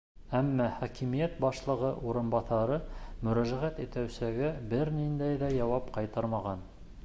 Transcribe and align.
Әммә 0.37 0.67
хакимиәт 0.77 1.35
башлығы 1.43 1.91
урынбаҫары 2.13 2.79
мөрәжәғәт 3.27 3.85
итеүсегә 3.85 4.49
бер 4.75 4.95
ниндәй 4.99 5.41
ҙә 5.45 5.55
яуап 5.61 5.97
ҡайтармаған. 5.99 6.69